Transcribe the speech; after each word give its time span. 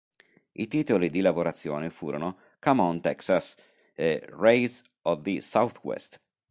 I 0.55 0.67
titoli 0.67 1.11
di 1.11 1.21
lavorazione 1.21 1.91
furono 1.91 2.39
"Come 2.59 2.81
On, 2.81 3.01
Texas" 3.01 3.55
e 3.93 4.23
"Raids 4.31 4.81
of 5.03 5.21
the 5.21 5.39
Southwest". 5.41 6.19